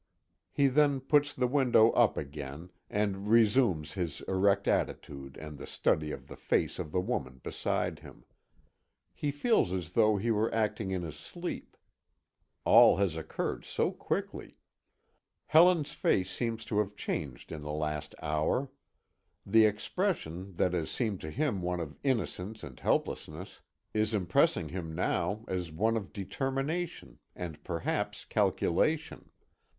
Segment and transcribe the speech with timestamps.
[0.49, 6.09] He then puts the window up again, and resumes his erect attitude and the study
[6.09, 8.25] of the face of the woman beside him.
[9.13, 11.77] He feels as though he were acting in his sleep.
[12.65, 14.57] All has occurred so quickly.
[15.45, 18.71] Helen's face seems to have changed in the last hour.
[19.45, 23.61] The expression that has seemed to him one of innocence and helplessness,
[23.93, 29.29] is impressing him now as one of determination and perhaps calculation.